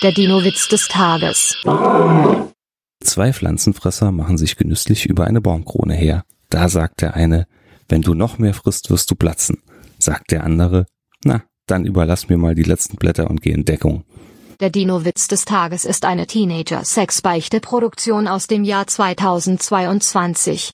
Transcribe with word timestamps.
Der 0.00 0.12
Dino-Witz 0.12 0.68
des 0.68 0.86
Tages. 0.86 1.56
Zwei 3.02 3.32
Pflanzenfresser 3.32 4.12
machen 4.12 4.38
sich 4.38 4.56
genüsslich 4.56 5.06
über 5.06 5.26
eine 5.26 5.40
Baumkrone 5.40 5.94
her. 5.94 6.22
Da 6.50 6.68
sagt 6.68 7.00
der 7.00 7.14
eine, 7.14 7.48
wenn 7.88 8.02
du 8.02 8.14
noch 8.14 8.38
mehr 8.38 8.54
frisst, 8.54 8.90
wirst 8.90 9.10
du 9.10 9.16
platzen. 9.16 9.60
Sagt 9.98 10.30
der 10.30 10.44
andere, 10.44 10.86
na, 11.24 11.42
dann 11.66 11.84
überlass 11.84 12.28
mir 12.28 12.38
mal 12.38 12.54
die 12.54 12.62
letzten 12.62 12.96
Blätter 12.96 13.28
und 13.28 13.42
geh 13.42 13.50
in 13.50 13.64
Deckung. 13.64 14.04
Der 14.60 14.70
Dino-Witz 14.70 15.26
des 15.26 15.44
Tages 15.44 15.84
ist 15.84 16.04
eine 16.04 16.28
Teenager-Sex-Beichte-Produktion 16.28 18.28
aus 18.28 18.46
dem 18.46 18.62
Jahr 18.62 18.86
2022. 18.86 20.66